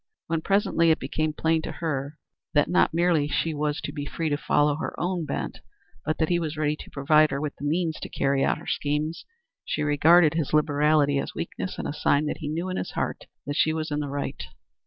[0.25, 2.17] When presently it became plain to her
[2.55, 5.59] that not merely she was to be free to follow her own bent,
[6.03, 8.65] but that he was ready to provide her with the means to carry out her
[8.65, 9.25] schemes,
[9.63, 13.25] she regarded his liberality as weakness and a sign that he knew in his heart
[13.45, 14.41] that she was in the right.